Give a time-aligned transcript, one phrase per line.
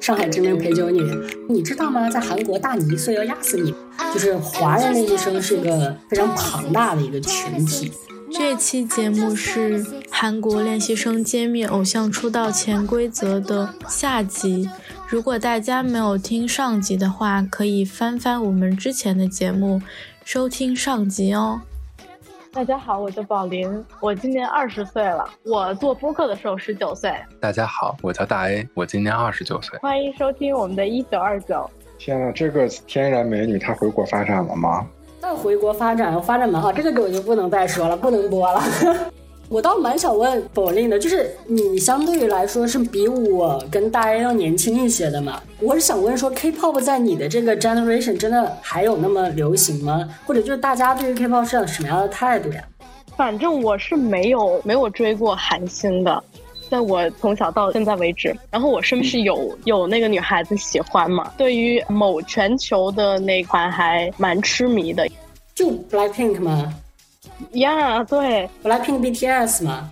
[0.00, 1.02] 上海知名陪酒女，
[1.50, 2.08] 你知道吗？
[2.08, 3.74] 在韩国大你一岁要压死你。
[4.14, 7.92] 就是华人练习生是一个非常庞大的一个群体。
[8.32, 14.68] 这期节目是韩国练习生揭秘偶像出道潜规则的下集。
[15.08, 19.82] 如果大家没有听上集的话，可以翻翻我们之前的节目，
[20.24, 21.60] 收听上集哦。
[22.58, 25.24] 大家好，我叫宝林，我今年二十岁了。
[25.44, 27.14] 我做播客的时候十九岁。
[27.38, 29.78] 大家好，我叫大 A，我今年二十九岁。
[29.78, 31.70] 欢迎收听我们的一九二九。
[31.98, 34.84] 天呐，这个天然美女她回国发展了吗？
[35.20, 36.72] 那回国发展，发展蛮好。
[36.72, 38.60] 这个我就不能再说了，不能播了。
[39.50, 45.42] 我倒蛮想问宝林的，就是你相对于来说是比我跟大家要年轻一些的嘛？
[45.60, 50.06] 我是想问说，K-pop 在你的这个 generation 真的还有那么流行吗？
[50.26, 52.62] 或者就是大家对于 K-pop 是什么样的态度呀？
[53.16, 56.22] 反正我是没有没有追过韩星的，
[56.68, 58.36] 在我从小到现在为止。
[58.50, 61.32] 然后我身边是有有那个女孩子喜欢嘛？
[61.38, 65.08] 对于某全球的那款还蛮痴迷的，
[65.54, 66.74] 就 Blackpink 吗？
[67.52, 69.90] 呀，对，Blackpink BTS 嘛，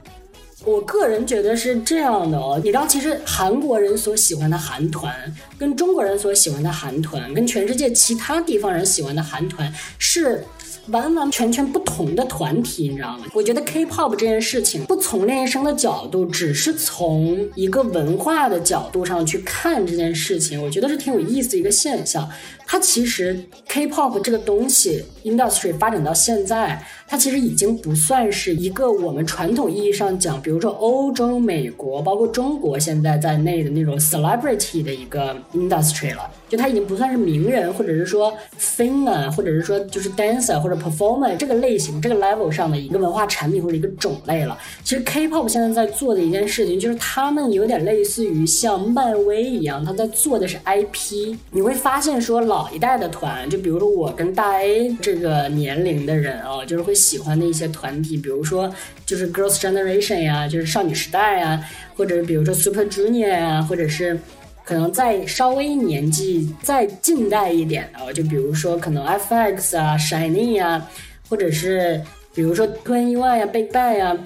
[0.64, 2.60] 我个人觉得是这样的哦。
[2.62, 5.14] 你知道，其实韩国人所喜欢的韩团，
[5.58, 10.44] 跟中国人所喜欢的韩团，跟全世界其他地方人喜欢的韩团是。
[10.88, 13.24] 完完全全不同的团体，你知道吗？
[13.34, 22.28] 我觉得 K-pop 这件事情，不从练习生的角度，只是从一个文化的角度上去看这件事情，我觉得是挺有意思的一个现象。
[22.68, 26.84] 它其实 K-pop 这个东西，industry 发展到现在。
[27.08, 36.28] 它其实已经不算是一个我们传统意义上讲，比如说欧洲、美国，包括中国现在在内的那种 celebrity 的一个 industry 了。
[36.48, 44.58] 就它已经不算是名人，或者是说 singer，或者是说就是 dancer 或者 performance 这个类型、这个 level 上的一个文化产品或者一个种类了。
[44.84, 51.36] 其实 K-pop 现在在做的一件事情，就是他们有点类似于像漫威一样，他在做的是 IP。
[51.52, 56.96] 你会发现说老一代的团，就比如说我跟大 A 这个年龄的人啊，就是会。
[57.06, 58.68] 喜欢的一些团体，比如说
[59.04, 61.62] 就是 Girls Generation 呀，就是少女时代呀，
[61.94, 64.18] 或者比如说 Super Junior 呀，或者是
[64.66, 70.84] 可能再稍微年纪再近代一点的，就比如说可能 FX 啊、Shiny 呀，
[71.28, 72.02] 或者是
[72.34, 74.18] 比如说 Twenty One 呀、Big Bang 呀，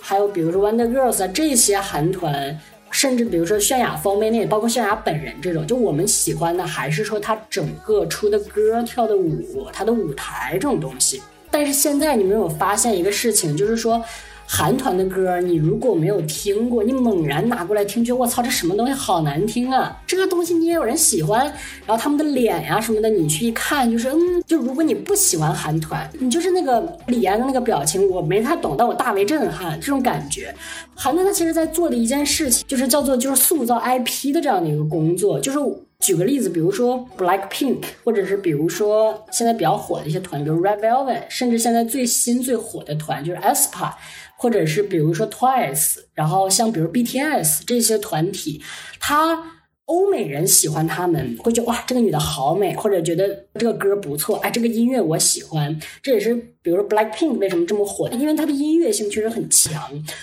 [0.00, 2.60] 还有比如说 Wonder Girls 啊这些韩团，
[2.90, 11.22] 甚至比如说泫雅、方便面，包括泫雅本人这种，就我们喜欢的还是说她整个出的歌、跳的舞、她的舞台这种东西。
[11.48, 14.02] 但是现在你没有发现一个事情，就是说，
[14.48, 20.00] 韩团的歌你如果没有听过，你猛然拿过来听，觉得我操，这什么东西好难听啊！
[20.06, 21.44] 这个东西你也有人喜欢，
[21.84, 30.54] 然后他们的脸呀什么的，你去一看，就是嗯，就如果你不喜欢韩团，你就是那个李安的那个表情，我没太懂，但我大为震撼，这种感觉。
[30.94, 35.58] 韩团他其实在做的一件事情，就是叫做就是塑造 IP 的这样的一个工作，就是。
[36.00, 43.92] 举个例子，比如说 Black Pink，或者是比如说现在比较火的一些团，比如 Red Velvet，甚至现在最新最火的团就是 aespa，
[44.36, 48.62] 或者是比如说 Twice，然后像比如 BTS 这些团体，
[49.00, 49.52] 它。
[49.86, 55.80] 欧美人喜欢他们，会觉得哇，这个女的好美，或者觉得这个歌不错，哎，这个音乐我喜欢。
[56.02, 59.72] 这也是比如说 Black Pink 为什么这么火，因为它的音乐性确实很强。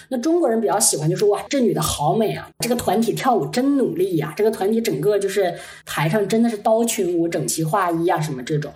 [0.10, 5.54] 那中国人比较喜欢，就说哇，这女的好美啊，这个团体跳舞真努力呀，这个团体整个就是
[5.86, 8.70] 台上真的是刀群舞、整齐划一啊，什么这种。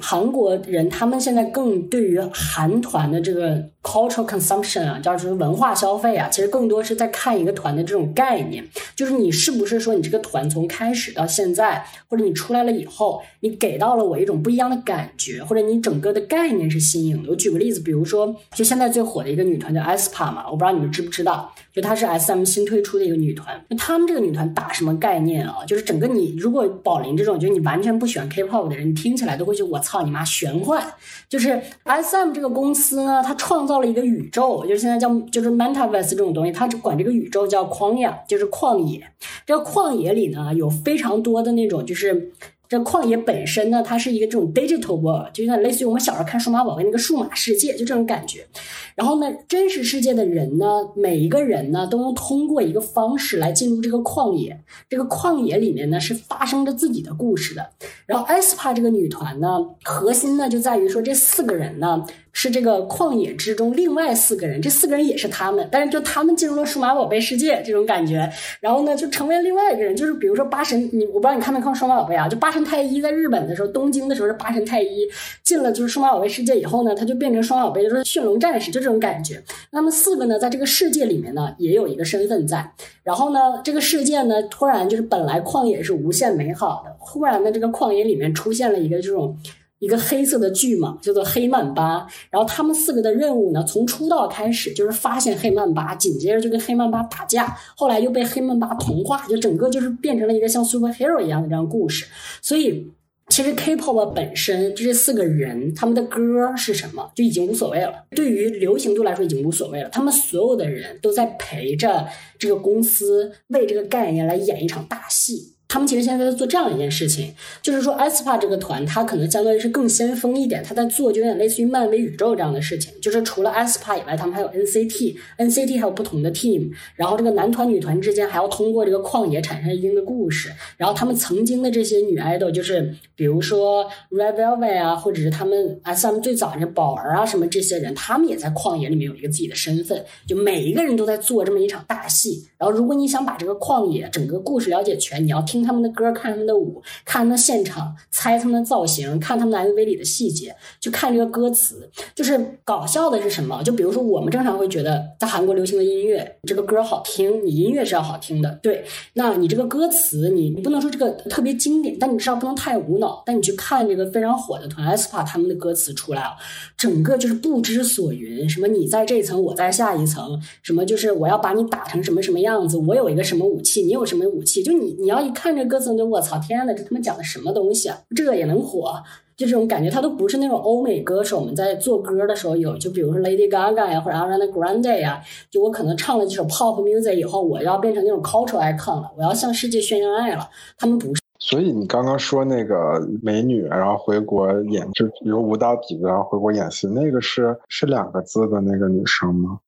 [0.00, 8.66] 韩国人他们现在更对于韩团的这个 cultural consumption 啊，叫什么文化消费啊，其实更多是在看一个团的这种概念，
[8.96, 10.32] 就是你是不是说你这个团。
[10.32, 23.60] 团从开始到现在，或者你出来了以后，你给到了我一种不一样的感觉，或者你整个的概念是新颖我举个例子，比如说，就现在最火的一个女团叫 aespa 嘛，我不知道你们知不知道，就她是 SM 新推出的一个女团。
[23.68, 25.64] 那他们这个女团打什么概念啊？
[25.66, 30.86] 就是整个你如果宝林这种，就是你完全不喜欢 K-pop 的人，你听起来都会觉得我操你妈玄幻。
[31.28, 39.04] 就是 SM 这个公司呢，它创造了一个宇宙，就是现在叫就是 Metaverse 这种东西，它管这个宇宙叫旷野，就是旷野。
[39.44, 40.12] 这个旷野。
[40.12, 42.30] 里呢有非常多的那种，就是
[42.72, 48.46] 这旷野本身呢，它是一个这种 digital world，就有点类似于我们小时候看数码宝贝那个数码世界，就这种感觉。
[48.94, 50.64] 然后呢，真实世界的人呢，
[50.96, 54.58] 每一个人呢，都能通过一个方式来进入这个旷野。
[54.88, 57.68] 这个旷野里面呢，是发生着自己的故事的。
[58.06, 72.26] 然后 Espa 这个女团呢，核心呢就在于说，这四个人呢，是这个旷野之中另外四个人，这四个人也是他们，但是就他们进入了数码宝贝世界这种感觉，然后呢就成为另外一个人，就是比如说八神，你我不知道你看没看数码宝贝啊？
[72.28, 75.06] 就八神太一在日本的时候，东京的时候是八神太一，
[75.42, 79.42] 进了就是数码宝贝世界以后呢，他就变成双宝贝，就是驯龙战士，就这种感觉。
[79.70, 89.36] 那么四个呢，在这个世界里面呢，也有一个身份在，然后呢，这个世界呢，突然就是本来旷野是无限美好的，忽然呢，这个旷野里面出现了一个这种。
[89.82, 102.06] 一个黑色的巨蟒叫做黑曼巴，然后他们四个的任务呢，从出道开始就是发现黑曼巴，紧接着就跟黑曼巴打架，后来又被黑曼巴同化，就整个就是变成了一个像 superhero 一样的这样故事。
[102.40, 102.92] 所以，
[103.26, 109.88] 其实 K-pop 本身就这四个人他们的歌是什么就已经无所谓了，对于流行度来说已经无所谓了。
[109.88, 112.06] 他们所有的人都在陪着
[112.38, 115.54] 这个公司为这个概念来演一场大戏。
[115.72, 117.32] 他们其实现在在做这样一件事情，
[117.62, 122.92] 就是说 s p a 这个团，它可能相当于是更先锋一点，它在做就有点类似于漫威宇宙这样的事情。
[123.00, 130.52] 就是除了 s p a 以外，他们还有 NCT，NCT 还有不同的 team，然后这个男团女团之间还要通过这个旷野产生一定的故事。
[130.76, 140.04] 然后他们曾经的这些女 idol，就是比如说 Red Velvet 啊，或者是他们 SM 最早的宝儿啊什么这些人，他们也在旷野里面有一个自己的身份。
[140.28, 142.46] 就每一个人都在做这么一场大戏。
[142.58, 145.61] 然后如果你想把这个旷野整个故事了解全，你要听。
[145.62, 151.88] 他们的歌，看他们的舞，看他们现场，猜他们的造型，看他们的 MV 里的细节，就看这个歌词。
[152.14, 153.62] 就是搞笑的是什么？
[153.62, 158.84] 就比如说，我们正常会觉得，在韩国流行的音乐，这个歌好听，你音乐是要好听的，对。
[159.12, 163.22] 那你这个歌词，你你不能说这个特别经典，但你至少不能太无脑。
[163.24, 166.32] 但你去看这个非常火的团 s p a 他们的歌词出来啊，
[166.76, 168.48] 整个就是不知所云。
[168.48, 174.62] 什么你在这层，我在下一层，什么就是我要把你打成什么什么样子，我有一个什么武器，你有什么武器？
[174.62, 175.51] 就你你要一看。
[175.56, 177.98] 这歌词就我操，天呐，这他妈讲的什么东西啊？
[178.14, 178.94] 这个也能火？
[179.34, 185.20] 就这种感觉，他都不是那种欧美歌手我们在做歌的时候有，就比如说 Lady Gaga 呀，或者 Ariana Grande 呀，
[185.50, 190.48] 就我可能唱了几首 Pop music 以后，我要变成那种 cultural icon 了，我要向世界宣扬爱了。
[190.78, 191.22] 他们不是。
[191.38, 199.58] 所以你刚刚说那个美女，然后回国演，就比如舞蹈底子，然后回国演戏，那个是是两个字的那个女生吗？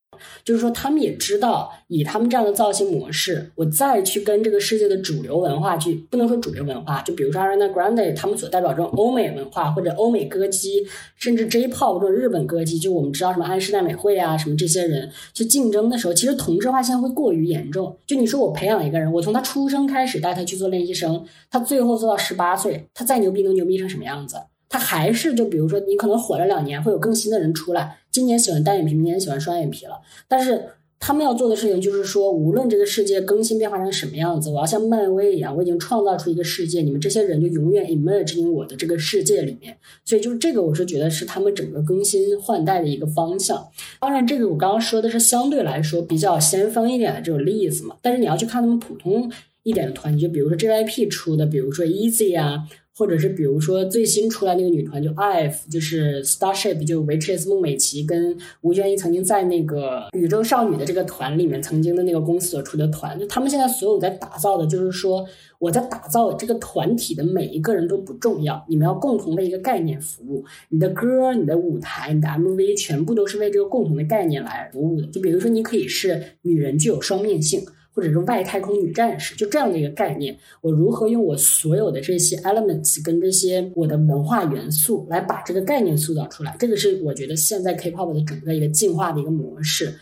[0.43, 10.85] 就是说，他们也知道，以他们这样的造型模式，我再去跟这个世界的主流文化去，不能说主流文化，就比如说 Ariana Grande 他们所代表这种欧美文化或者欧美歌姬，
[11.17, 17.97] 甚至 J-pop 这种日本歌姬，就我们知道什么安室奈美惠啊，什么这些人去竞争的时候，其实同质化现在会过于严重。
[18.05, 24.37] 就你说我培养一个人，我从他出生开始带他去做练习生，他最后做到十八岁，他再牛逼能牛逼成什么样子？
[24.67, 27.97] 他还是就比如说，你可能火了两年，会有更新的人出来。
[28.15, 29.99] 今年喜欢单眼皮，明年喜欢双眼皮了。
[30.25, 30.63] 但是
[30.97, 39.75] 他们要做的事情就是说，无论这个世界更新变化成什么样子，我要像漫威一样，我已经创造出一个世界，你们这些人就永远 emerge 进我的这个世界里面。
[40.05, 43.67] 所以就是这个，我是觉得是他们整个更新换代的一个方向。
[43.99, 47.97] 当然，这个我刚刚说的是相对来说比较先锋一点的这种例子嘛。
[48.01, 49.29] 但是你要去看他们普通
[49.63, 52.63] 一点的团，就比如说 JYP 出的，比如说 Easy 啊。
[52.97, 65.25] 或者是比如说最新出来那个女团就 IVE，就是 Starship，就维持 S 孟美岐跟吴宣仪曾经在那个宇宙少女的这个团里面曾经的那个公司所出的团，就他们现在所有在打造的，就是说
[65.59, 75.07] 我在打造这个团体的每一个人都不重要，你们要共同为一个概念服务，你的歌、你的舞台、你的 MV 全部都是为这个共同的概念来服务的。
[75.07, 77.65] 就比如说你可以是女人具有双面性。
[77.95, 86.53] 或者是外太空女战士，就这样的一个概念，我如何用我所有的这些 elements 跟这些我的文化元素来把这个概念塑造出来？
[86.59, 89.95] 这个是我觉得现在 K-pop 的整个一个进化的一个模式。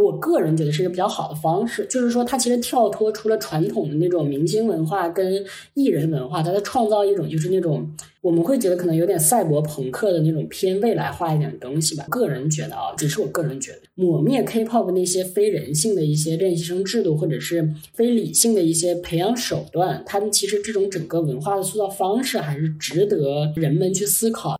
[0.00, 5.44] 我个人觉得是一个比较好的方式，就是说它其实跳脱出了传统的那种明星文化跟
[5.74, 7.88] 艺人文化，它在创造一种就是那种
[8.20, 12.04] 我们会觉得可能有点赛博朋克的那种偏未来化一点的东西吧。
[12.08, 24.58] 个人觉得啊，只是我个人觉得，抹灭 K-pop 那些非人性的一些练习生制度，或者是非理性的一些培养手段，他们其实这种整个文化的塑造方式还是值得人们去思考。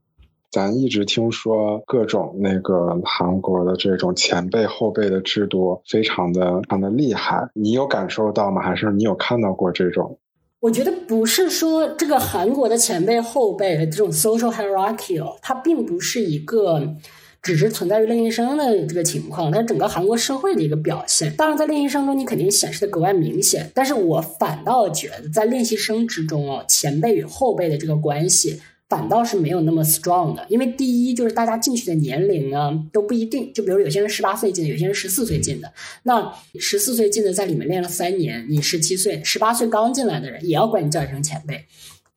[0.50, 8.61] 咱一直听说各种那个韩国的这种前辈后辈的制度非常的非常的厉害，你有感受到吗？
[8.61, 10.19] 还是你有看到过这种？
[10.59, 16.97] 我觉得不是说这个韩国的前辈后辈的这种 social hierarchy，它并不是一个
[17.40, 21.33] 只是存在于练习生的这个情况，它整个韩国社会的一个表现。
[21.37, 28.61] 当然，在练习生中你肯定显示的格外明显，但是我反倒觉得在练习生之中哦，前辈与后辈的这个关系。
[28.91, 35.73] 反倒是没有那么 strong 的，因为第一就是大家进去的年龄呢都不一定，就比如有些人十八岁进的，有些人十四岁进的。
[36.03, 41.65] 那十四岁进的在里面练了三年，你十七岁、十八岁刚进来的人也要管你叫一声前辈。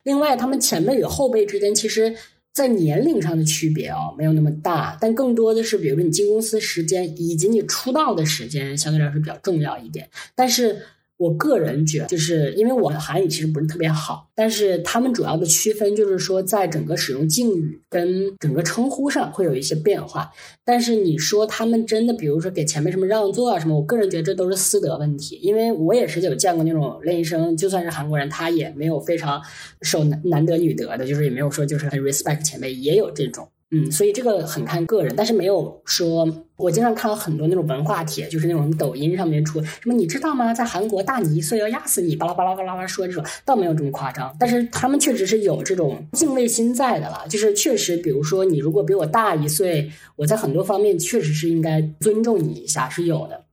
[0.02, 2.12] 另外，他们前辈与后辈之间其实
[2.52, 10.82] 在年龄上的区别哦，没有那么大，但更多的是，比如说你进公司时间以及你出道的时间相对来说比较重要一点，但是。
[11.16, 20.30] 我个人觉，就是因为我的韩语其实不是特别好，但是他们主要的区分就是说，在整个使用敬语跟整个称呼上会有一些变化。
[20.64, 25.38] 但是你说他们真的，比如说给前辈什么让座啊什么，我个人觉得这都是私德问题。
[25.40, 29.40] 因为我也是有见过那种练习生，就算是韩国人，他也没有非常
[29.82, 33.48] 受男男德女德的，就是也没有说就是很 respect 前辈，也有这种。
[33.74, 40.54] 嗯，所以这个很看个人，但是没有说，我经常看到很多那种文化帖，就是那种抖音上面出什么，你知道吗？
[40.54, 53.44] 在韩国大你一岁要压死你，巴拉巴拉巴拉巴拉说这种，倒没有这么夸张，但是他们确实是有这种敬畏心在的啦，就是确实，比如说你如果比我大一岁，我在很多方面确实是应该尊重你一下，是有的。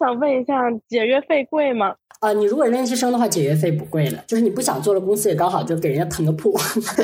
[0.00, 1.94] 想问一下，解约费贵吗？
[2.20, 6.54] 啊，你如果是练习生的话，解约费不贵的，就是你不想做了，公司也刚好就给人家腾个铺，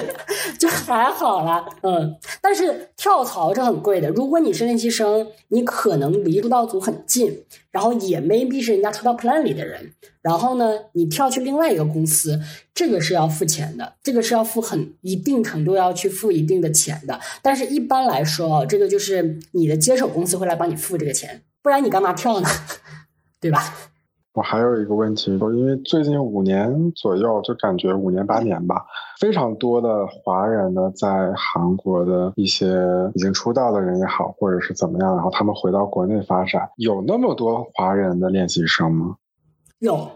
[0.60, 1.64] 就还好啦。
[1.82, 2.14] 嗯，
[2.46, 4.08] 但是跳槽是很贵的。
[4.10, 12.40] 如果你是练习生，你可能离出道组很近，然后也 maybe 是人家出道 plan 里的人，然后呢，你跳去另外一个公司，
[12.72, 17.18] 这个是要付钱的，这个是要付很一定程度要去付一定的钱的。
[17.42, 22.48] 但是一般来说啊，这个就是你的接手公司会来帮你付这个钱，不然你干嘛跳呢？
[23.40, 23.90] 对吧？
[24.36, 28.84] 我还有一个问题，就因为最近五年左右，就感觉五年八年吧，
[29.18, 32.66] 非常多的华人呢，在韩国的一些
[33.14, 39.16] 已经出道的人也好，或者是怎么样，然后他们回到国内发展，有那么多华人的练习生吗？
[39.78, 40.06] 有，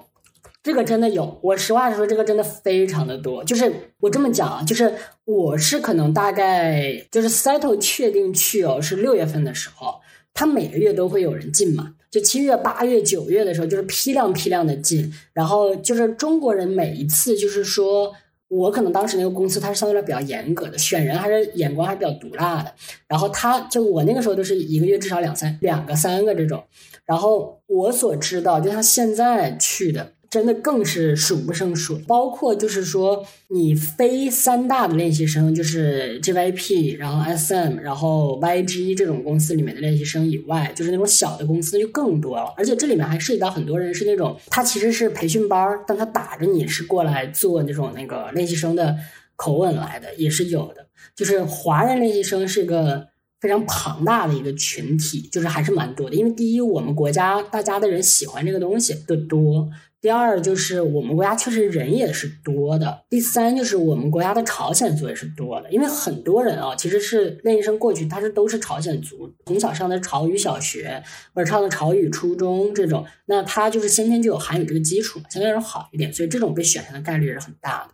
[0.63, 1.39] 这个真的有。
[1.41, 3.43] 我实话实说，这个真的非常的多。
[3.45, 4.93] 就是我这么讲啊，就是
[5.25, 9.95] 我是可能大概就是 settle 确定去哦，是六月份的时候，
[10.35, 11.95] 他每个月都会有人进嘛。
[12.11, 18.13] 就七月、八月、九月的时候，就是批量批量的进，然后就是中国人每一次就是说，
[18.49, 22.75] 我可能当时那个公司它是相对来比较严格的，选人还是眼光还是比较毒辣的，
[23.07, 26.65] 然后他就我那个时候都是一个月至少两三两个三个这种，
[27.07, 30.13] 然后我所知道，就他现在去的。
[30.31, 42.55] 真的更是数不胜数，包括就是说，你非三大的练习生，就是 JYP，然后 SM，然后 YG 这种公司里面的练习生以外，就是那种小的公司就更多了。
[42.57, 48.97] 而且这里面还涉及到很多人是那种，他其实是培训班，但他打着你是过来做那种那个练习生的
[49.35, 50.87] 口吻来的，也是有的。
[51.17, 53.09] 就是华人练习生是一个
[53.41, 56.15] 非常庞大的一个群体，就是还是蛮多的。
[56.15, 59.69] 因为第一，我们国家大家的人喜欢这个东西的多。
[60.01, 63.03] 第二就是我们国家确实人也是多的。
[63.11, 71.03] 第三就是我们国家的朝鲜族也是多的，因为很多人啊其实是练习生过去，他是都是朝鲜族，从小上的朝语小学
[71.35, 77.93] 或者上的朝语初中这种，那他就是先天就有韩语这个基础，相对来说好一点，所以这种被选上的概率是很大的。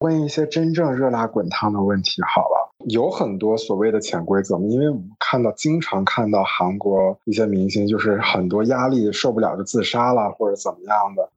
[0.00, 4.66] 问一些真正热辣滚烫的问题好了，有很多所谓的潜规则吗？
[4.68, 11.30] 因为我们看到经常看到韩国一些明星就是很多压力受不了就自杀了或者怎么样的。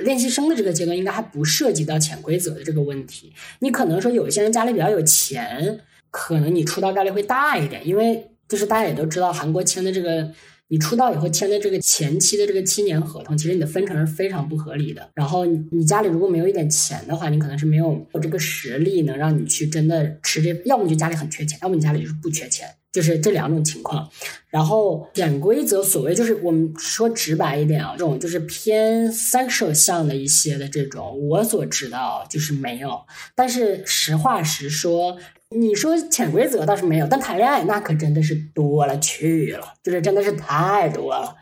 [0.00, 3.32] 练习生的这个阶段应该还不涉及到潜规则的这个问题。
[3.60, 5.80] 你可能说有一些人家里比较有钱，
[6.10, 10.30] 可能你出道概率会大一点，因为就是大家也都知道，韩国签的这个
[10.68, 15.10] 你出道以后签的这个前期的这个七年合同，其实你的分成是非常不合理的。
[15.14, 22.66] 然后你家里如果没有一点钱的话，你可能是没有这个实力能让你去真的吃这，要么就家里很缺钱，要么你家里就是不缺钱。
[22.92, 24.06] 就是这两种情况，
[24.50, 33.00] 然后潜规则，所谓就是我们说直白一点啊，这种就是偏 sexual 向的一些的这种，我所知道就是没有。
[33.34, 35.16] 但是实话实说，
[35.48, 41.34] 你说潜规则倒是没有，但谈恋爱那可真的是多了去了，就是真的是太多了。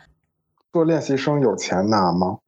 [0.72, 2.38] 做练习生有钱拿吗？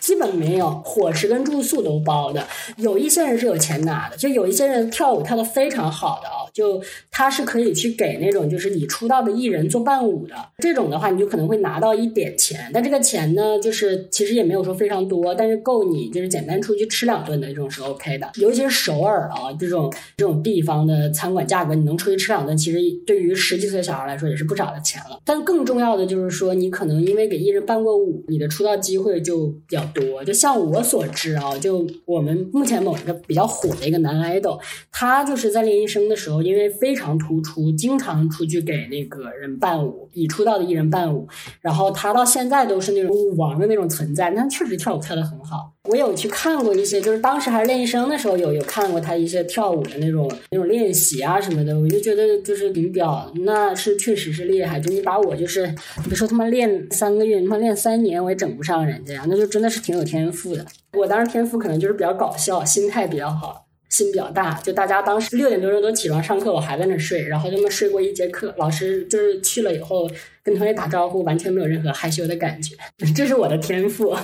[0.00, 2.46] 基本没有，伙食跟住宿都包的。
[2.76, 6.41] 有一些人是有钱拿的，就有一些人跳舞跳的非常好的啊。
[6.52, 18.30] 就他是可以去给那种就是你出道的艺人做伴舞的，这种的话你就可能会拿到一点钱，但这个钱呢，就是其实也没有说非常多，但是够你就是简单出去吃两顿的这种是 OK 的。
[18.34, 25.18] 尤其是首尔啊这种这种地方的餐馆价格，你能出去吃两顿，其实对于十几岁小孩来说也是不少的钱了。
[25.24, 30.22] 但更重要的就是说，你可能因为给艺人伴过舞，你的出道机会就比较多。
[30.22, 36.41] 就像我所知啊，就我们目前某一个比较火的一个男 idol，他就是在练习生的时候。
[36.42, 41.26] 因为非常突出，经常出去给那个人伴舞，已出道的艺人伴舞，
[41.60, 44.30] 然后他到现在都是那种舞王的那种存在。
[44.30, 54.80] 那确实跳舞跳得很好，我有去看过一些，就是当时还是练习生的时候，有有看过他一些跳舞的那种那种练习啊什么的，我就觉得就是顶表，那是确实是厉害。
[54.80, 60.66] 就你把我就是，你别说他妈练三个月，他妈练三年我也整不上人家呀，那就真的是挺有天赋的。
[60.94, 63.66] 我当时天赋可能就是比较搞笑，心态比较好。
[63.92, 70.08] 心比较大，就大家当时六点多钟都起床上课，我还在那睡，然后他们睡过一节课，老师就是去了以后
[70.42, 72.74] 跟同学打招呼，完全没有任何害羞的感觉，
[73.14, 74.16] 这是我的天赋。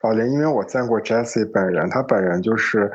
[0.00, 2.90] 宝莲，因为我见过 Jessie 本人，他本人就是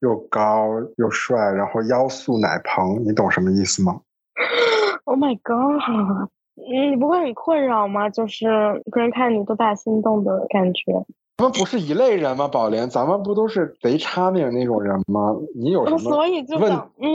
[0.00, 0.68] 又高
[0.98, 4.00] 又帅，然后腰素奶蓬，你懂什么意思吗？
[5.04, 6.28] Oh my god！
[6.56, 8.10] 嗯，你不会很困扰吗？
[8.10, 8.46] 就是
[8.92, 10.92] 别人看你都大心动的感觉。
[11.38, 12.46] 咱们不是一类人吗？
[12.46, 15.34] 宝莲，咱们不都是贼差命那种人吗？
[15.56, 15.98] 你有什么？
[15.98, 17.08] 所以就想，嗯，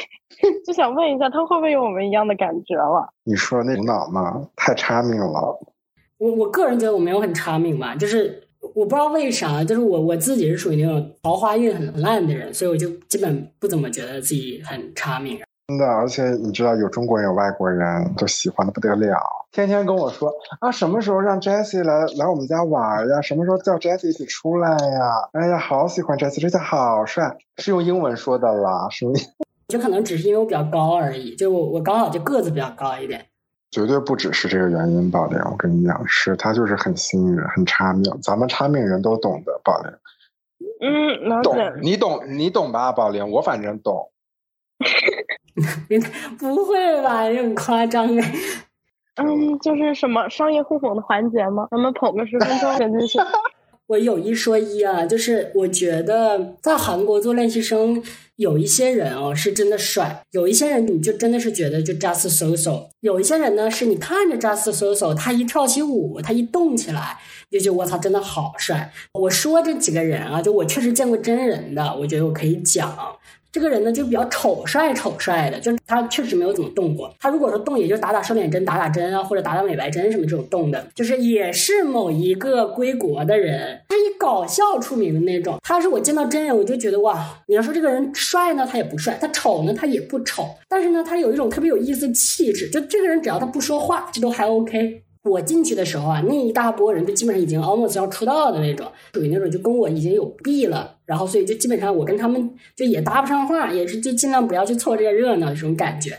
[0.66, 3.08] 就想问一下，他会不会有我们一样的感觉了？
[3.24, 4.46] 你说那脑吗？
[4.56, 5.58] 太差命了。
[6.18, 8.42] 我我个人觉得我没有很差命吧，就是
[8.74, 15.38] 我不知道为啥，就是我我自己是属于那种桃花运很烂的人，所以我就基本不怎么觉得自己很差命。
[15.68, 19.18] 真的，而且你知道，有中国人有外国人，都喜欢的不得了，
[19.50, 23.20] 天天跟我说啊，什么时候让 Jessie 来来我们家玩呀？
[23.20, 25.28] 什么时候叫 Jessie 一起出来呀？
[25.32, 29.26] 哎呀，好喜欢 Jessie，这下好帅，是用英文说的啦，是不是？
[29.66, 33.26] 就可能只是因为我比较高而已，就我我刚好就个子比较高一点，
[33.72, 39.92] 绝对不只是这个原因，宝莲，我跟你讲，是他就是很吸引人，很差命，咱们差命人都懂的，宝莲。
[40.78, 44.12] 嗯，懂，你懂，你懂吧，宝莲，我反正懂。
[46.38, 47.28] 不会吧？
[47.28, 48.34] 这很夸张哎。
[49.16, 51.66] 嗯，就是什么商业互捧的环节吗？
[51.70, 53.18] 咱们捧个十分钟，真的是。
[53.86, 58.02] 我有一说一啊，就是我觉得在韩国做练习生，
[58.34, 67.16] 有一些人哦是真的帅，有一些人你就真的是觉得就 just so so，有一些人呢是你看着 just so so，他一跳起舞，他一动起来，
[67.48, 68.92] 就觉得我操，真的好帅。
[69.14, 72.92] 我说这几个人啊，就我确实见过真人的，我觉得我可以讲。
[73.56, 77.10] 这个人呢，就比较丑帅丑帅的，就是他确实没有怎么动过。
[77.18, 85.56] 他如果说动，也就打打瘦脸针、打打针啊，或者打打美白针什么这种动的，就是也是某一个归国的人，他以搞笑出名的那种。
[85.62, 90.46] 他是我见到真人，我就觉得哇，你要说这个人帅呢，他也不帅；他丑呢，他也不丑。
[90.68, 95.04] 但是呢，他有一种特别有意思的气质，就这个人只要他不说话，这都还 OK。
[95.26, 106.18] 我进去的时候啊，那一大波人就基本上已经 almost 要出道的那种，属于那种就跟我已经有弊了，然后所以就基本上我跟他们就也搭不上话，也是就尽量不要去凑这个热闹这种感觉。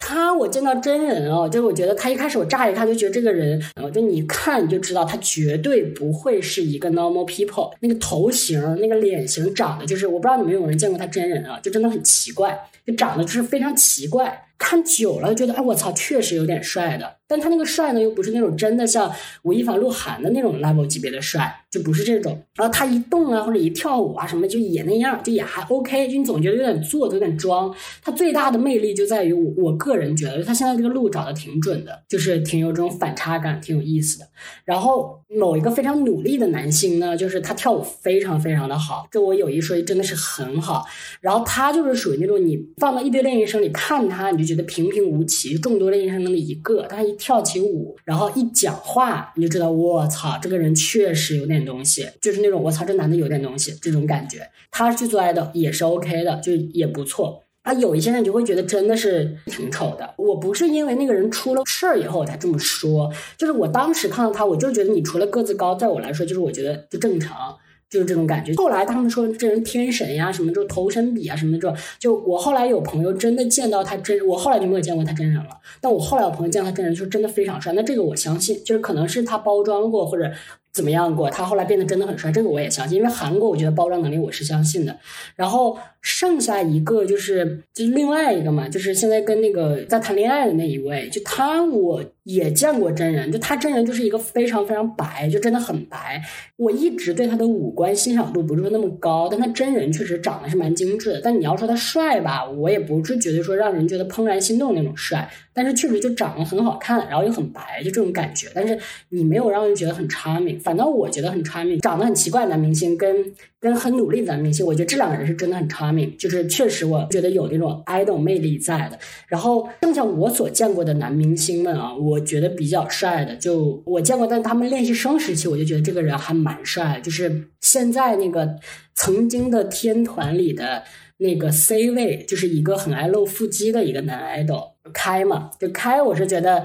[0.00, 3.60] 他我见到真人哦，就我觉得他一开始我乍一看就觉得这个人，
[3.92, 14.40] 就你看你就知道他绝对不会是一个 normal people，那个头型、那个脸型长得就是我不知道你们有没有人见过他真人啊，就真的很奇怪，就长得就是非常奇怪。
[14.58, 17.16] 看久了觉得，哎，我操，确实有点帅的。
[17.30, 22.42] 但他那个帅呢，又不是那种真的像吴亦凡、鹿晗的那种 level 级别的帅，就不是这种。
[22.54, 26.08] 然后他一动啊，或者一跳舞啊什么，就也那样，就也还 OK。
[26.08, 27.72] 就你总觉得有点做，有点装。
[28.02, 34.26] 他最大的魅力就在于，我我个人觉得他现在这个路找的挺准的，就是挺有这种反差感，挺有意思的。
[34.64, 40.86] 然后某一个非常努力的男星呢，就是他跳舞非常非常的好，这我有一说一，真的是很好。
[41.20, 44.47] 然后他就是属于那种你放到一堆练习生里看他，你就。
[44.48, 54.40] 觉得平平无奇，众多练习生中的一个，他一跳起舞，然后一讲话，你就知道，我操，这个人确实有点东西，就是那种我操，这男的有点东西这种感觉。
[54.70, 57.44] 他去做爱的也是 OK 的，就也不错。
[57.62, 60.14] 啊，有一些人就会觉得真的是挺丑的。
[60.16, 67.54] 我不是因为那个人出了事儿以后才这么说，就是我当时看到他，我就觉得你除了个子高，在我来说，就是我觉得就正常。
[67.90, 68.54] 就是这种感觉。
[68.54, 71.76] 后来他们说这人天神呀，什么这种头身比啊，什么这种。
[71.98, 75.50] 就我后来有朋友真的见到他真，我后来就没有见过他真人了。
[75.80, 77.72] 但我后来有朋友见到他真人，就真的非常帅。
[77.74, 80.30] 那这个我相信，就是可能是他包装过或者。
[80.70, 81.28] 怎么样过？
[81.28, 84.96] 他后来变得真的很帅，这个我也相信，因为韩国我觉得包装能力我是相信的。
[85.34, 96.22] 然后剩下一个就是就是另外一个嘛，就是现在跟那个在谈恋爱的那一位，就他我也见过真人，就他真人就是一个非常非常白，就真的很白。
[96.56, 101.20] 我一直对他的五官欣赏度不是说那么高，但他真人确实长得是蛮精致的。
[101.22, 108.48] 但你要说他帅吧，我也不是觉得说让人觉得怦然心动那种帅，但是确实就长得很好看，然后又很白，就这种感觉。
[108.54, 110.60] 但是你没有让人觉得很差命。
[110.60, 113.24] 反倒我觉得很差命，长得很奇怪的男明星跟
[113.58, 118.98] 跟很努力的男明星，我觉得这两个人是真的很差命，就是确实我觉得有那种 idol 魅力在的。
[119.28, 127.00] 然后剩下我所见过的男明星们啊，我我觉得比较帅的，就我见过，但他们练习生时期，我就觉得这个人还蛮帅。
[127.02, 128.56] 就是现在那个
[128.94, 130.82] 曾经的天团里的
[131.18, 136.64] 那个 C 位，就是一个很爱露腹肌的一个男 idol 开嘛，就开，我是觉得。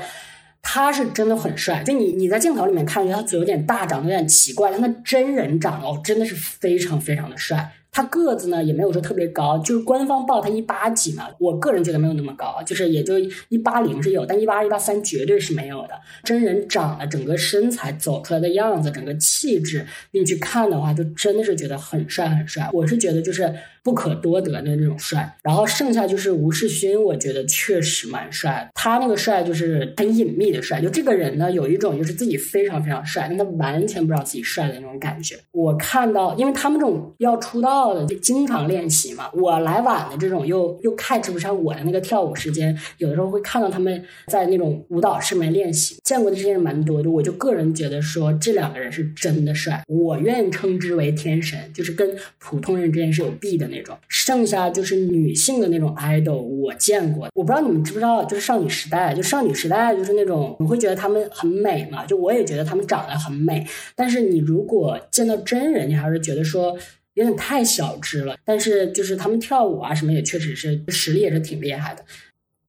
[0.65, 7.69] 他是真的很帅，就你你在镜头里面看，觉得他嘴有点大，长得有点奇怪，但他真人长得哦，真的是非常非常的帅。
[7.93, 15.89] 他个子呢也没有说特别高，就是官方报他一八几嘛，我个人觉得没有那么高，就是也就一八零是有，但一八二、一八三绝对是没有的。
[16.23, 22.67] 真人长得整个身材走出来的样子，整个气质，你去看的话，就真的是觉得很帅很帅。
[22.73, 23.53] 我是觉得就是
[23.83, 25.37] 不可多得的那种帅。
[25.43, 28.69] 然后剩下就是吴世勋，我觉得确实蛮帅。
[28.75, 35.35] 他那个帅就是很隐秘的帅，就这个人呢有一种就是自己非常非常帅，但他完全不知道自己帅的那种感觉。
[35.51, 38.03] 我看到，因为他们这种要出道的。
[38.05, 47.09] 就经常练习嘛，我来晚的这种又又 catch 不上我的那个跳舞时间，有的时候会看到他们在那种舞蹈室里面练习，见过的这些人蛮多的。
[47.09, 53.97] 我就个人觉得说这两个人是真的帅，我愿称之为天神，就是跟普通人之间是有弊的那种。
[54.07, 66.77] 剩下就是女性的那种 idol，我见过，我不知道你们知不知道，就是少女时代，就少女时代就是那种你会觉得她们很美嘛，就我也觉得她们长得很美，但是你如果见到真人，你还是觉得说。
[67.15, 72.03] 有点太小只了，但是就是他们跳舞啊什么也确实是实力也是挺厉害的。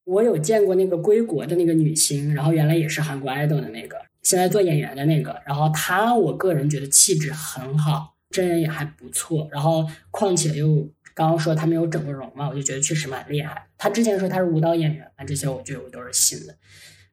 [0.04, 5.34] 我有见过那个归国的那个女星，然后原来也是韩国 idol 的那个，现在做演员的那个。
[5.46, 9.48] 然后她，我个人觉得气质很好，真人也还不错。
[9.50, 13.66] 然后况且又刚刚说他没有整过容嘛，我就觉得确实蛮厉害。
[13.78, 16.54] 他之前说他是舞蹈演员啊，这些我觉得我都是信的。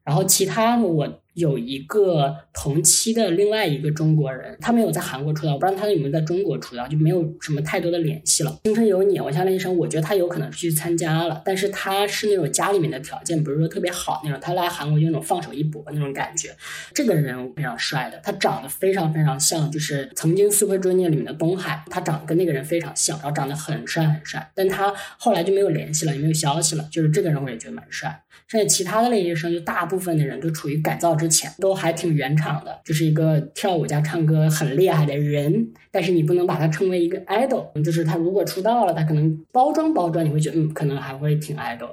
[0.03, 1.21] 然后其他的我。
[1.33, 8.59] 有一个同期的另外一个中国人，他没有在韩国出道，我不知道他有没有在中国出道，就没有什么太多的联系了。
[8.63, 16.49] 青春有你，我像练习生，我觉得他有可能去参加了，但是他是那种家里面的条件不是说特别好那种，他来韩国就那种放手一搏那种感觉。
[16.93, 26.87] 这个人非常帅的，他长得非常非常像，就是曾经 Super Junior 里面的东海，他长得跟那个人非常像，然后长得很帅很帅，但他后来就没有联系了，也没有消息了。
[26.91, 28.23] 就是这个人我也觉得蛮帅。
[28.47, 35.71] 剩下其他的练习生，就大部分的人都处于改造之前，都还挺原厂的，就是一个跳舞加唱歌很厉害的人。
[35.91, 41.91] 但是你不能把他称为一个 idol，就是他如果出道了，他可能包装包装，你会觉得嗯，可能还会挺 idol。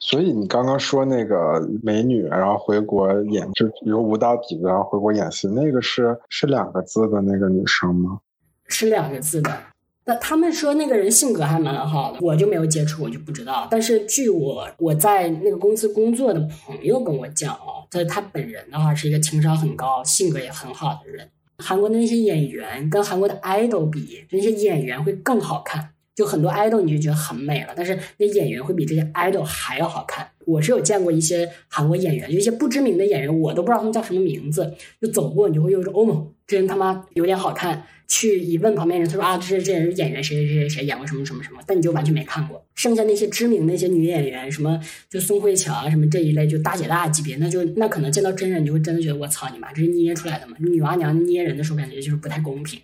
[0.00, 8.18] 所以你刚刚说那个美女，然后回国演，就有舞蹈底子，然后回国演戏，那个是是两个字的那个女生吗？
[8.66, 9.71] 是两个字的。
[10.04, 13.68] 那他们说那个人性格还蛮好的，我就没有接触，我就不知道。
[13.70, 21.28] 但是据我我在那个公司工作的朋友跟我讲哦，他他本人的话是一个情商很高、性格也很好的人。
[21.58, 25.91] 韩国的那些演员跟韩国的 idol 比，那些演员会更好看。
[26.14, 30.28] 就很多 idol 你就觉得很美了，但是那演员会比这些 idol 还要好看。
[30.44, 37.84] 我是有见过一些韩国演员，有一些不知名的演员，我都不知道他们叫什么名字，就走过你就会有一种哦，这人他妈有点好看。
[38.08, 42.62] 去一问旁边人，他说啊，这这人是演员，谁谁谁谁演过什么什么什么，但你就完全没看过。
[42.74, 50.54] 剩下那些知名那些女演员，什么就宋慧乔啊，什么这一类，就大姐大级别，那就那可能见到真人，你就会真的觉得我操你妈，这是捏出来的嘛？
[50.58, 52.78] 女娲娘捏人的时候，感觉就是不太公平。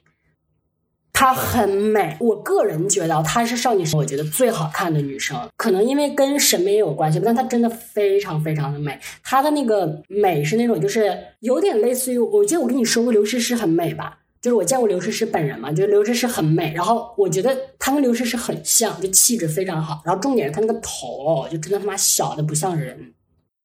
[1.18, 8.96] 她很美，我个人觉得她是少女时我觉得最好看的女生，可能因为跟审美有关系，但她真的非常非常的美。
[9.24, 14.18] 她的那个美是那种，就是有点类似于，我记得我跟你说过刘诗诗很美吧？
[14.40, 20.00] 就是我见过刘诗诗本人嘛，就刘诗诗很美，然后我觉得她跟刘诗诗很像，就气质非常好。
[20.04, 22.96] 然后重点是她那个头，就真的他妈小的不像人。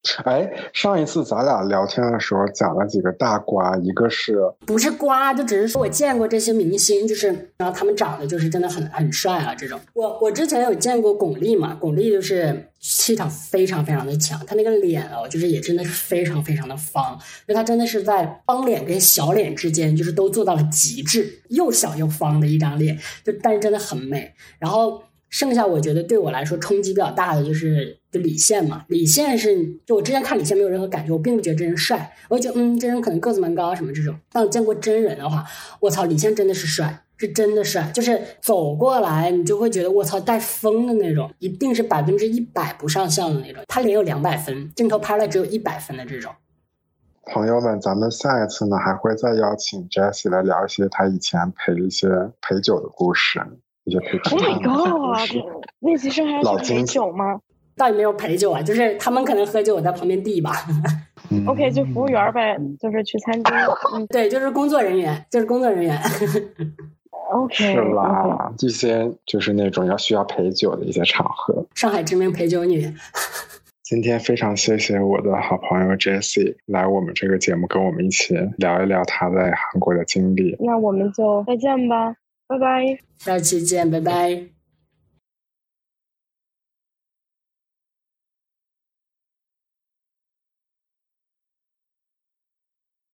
[0.26, 9.80] 哎，上一次咱俩聊天的时候讲了几个大瓜，一个是不是瓜，就只是说我见过这些明星，就是然后他们长得就是真的很很帅啊，这种。
[9.94, 24.34] 我我之前有见过巩俐嘛，巩俐就是气场非常非常的强，她那个脸哦，就是也真的是非常非常的方，就她真的是在方脸跟小脸之间，就是都做到了极致，又小又方的一张脸，就但是真的很美。
[24.60, 25.02] 然后。
[25.34, 34.16] 剩下我觉得对我来说冲击比较大的就是就李现嘛，李现是就我之前看李现没有任何感觉，我并不觉得这人帅，我觉得嗯这人可能个子蛮高什么这种。
[34.32, 35.44] 但我见过真人的话，
[35.80, 43.64] 我操，李现真的是帅，是真的帅，就是走过来你就会觉得我操带风的那种，一定是百分之一百不上相的那种。
[43.68, 46.32] 他脸有两百分，镜头拍了只有一百分的这种。
[47.26, 52.08] 朋友们，咱们下一次呢还会再邀请 Jessie 来聊一些他以前陪一些
[52.40, 53.42] 陪酒的故事。
[53.86, 55.66] 一些陪酒 Oh my god！
[55.80, 57.40] 练习生还要陪酒吗？
[57.76, 60.52] 倒也没有陪酒啊，就是他们可能喝酒，我在旁边递吧。
[61.48, 63.56] OK，就服务员呗，就是去餐厅。
[63.96, 66.00] 嗯， 对，就是工作人员，就是工作人员。
[67.34, 71.66] OK，是啦，一些就是那种要需要陪酒的一些场合。
[71.74, 72.94] 上海知名陪酒女。
[73.82, 80.56] 今天非常谢谢我的好朋友 Jessie 来我们这个节目，跟我们一起聊一聊她在韩国的经历。
[80.60, 82.16] 那我们就再见吧。
[82.48, 84.53] 拜拜，下期见，拜拜。